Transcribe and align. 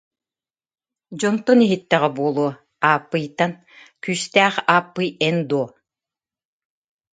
Дьонтон 1.19 1.59
иһиттэҕэ 1.65 2.09
буолуо, 2.15 2.51
Ааппыйтан: 2.89 3.51
«Күүстээх 4.03 4.55
Ааппый 4.73 5.09
эн 5.27 5.37
дуо 5.49 5.67